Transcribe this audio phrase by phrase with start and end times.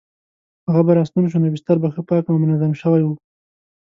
[0.67, 3.13] هغه به راستون شو نو بستر به ښه پاک او منظم شوی وو.